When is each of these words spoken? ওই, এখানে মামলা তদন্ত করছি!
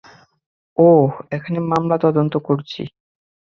ওই, 0.77 1.03
এখানে 1.31 1.59
মামলা 1.71 1.95
তদন্ত 1.97 2.33
করছি! 2.39 2.81